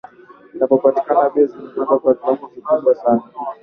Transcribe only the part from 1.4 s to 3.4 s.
zimepanda kwa viwango vikubwa sana